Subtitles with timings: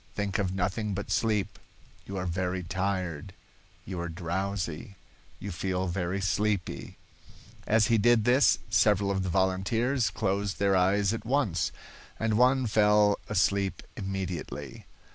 [0.15, 1.59] Think of nothing but sleep.
[2.07, 3.33] You are very tired.
[3.85, 4.95] You are drowsy.
[5.37, 6.97] You feel very sleepy."
[7.67, 11.71] As he did this, several of the volunteers closed their eyes at once,
[12.19, 14.87] and one fell asleep immediately.